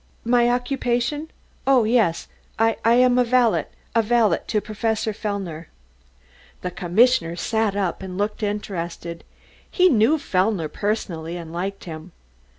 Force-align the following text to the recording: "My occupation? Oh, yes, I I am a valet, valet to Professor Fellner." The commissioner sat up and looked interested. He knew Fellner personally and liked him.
"My 0.25 0.49
occupation? 0.49 1.29
Oh, 1.67 1.83
yes, 1.83 2.27
I 2.57 2.75
I 2.83 2.93
am 2.95 3.19
a 3.19 3.23
valet, 3.23 3.65
valet 3.95 4.39
to 4.47 4.59
Professor 4.59 5.13
Fellner." 5.13 5.67
The 6.63 6.71
commissioner 6.71 7.35
sat 7.35 7.75
up 7.75 8.01
and 8.01 8.17
looked 8.17 8.41
interested. 8.41 9.23
He 9.69 9.89
knew 9.89 10.17
Fellner 10.17 10.69
personally 10.69 11.37
and 11.37 11.53
liked 11.53 11.83
him. 11.83 12.13